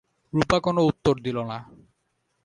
রূপা 0.33 0.57
কোনো 0.59 0.81
উত্তর 0.85 1.15
দিল 1.19 1.37
না। 1.43 1.57